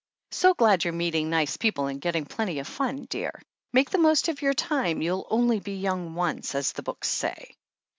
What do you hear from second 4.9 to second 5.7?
^you'll only